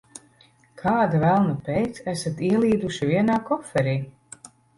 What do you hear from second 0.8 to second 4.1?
Kāda velna pēc esat ielīduši vienā koferī?